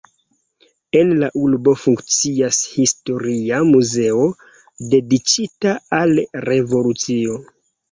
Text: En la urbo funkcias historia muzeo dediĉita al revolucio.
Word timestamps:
En 1.01 1.11
la 1.23 1.27
urbo 1.41 1.73
funkcias 1.81 2.63
historia 2.77 3.61
muzeo 3.73 4.25
dediĉita 4.95 5.77
al 6.01 6.19
revolucio. 6.53 7.41